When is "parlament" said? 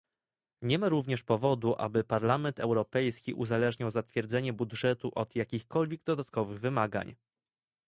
2.03-2.59